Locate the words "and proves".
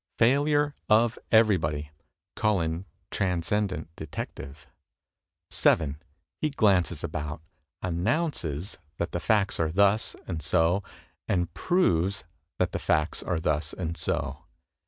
11.27-12.23